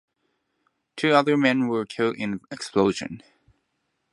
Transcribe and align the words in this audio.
Two 0.95 1.11
other 1.11 1.37
men 1.37 1.67
were 1.67 1.85
killed 1.85 2.15
in 2.17 2.31
the 2.31 2.39
explosion. 2.49 3.21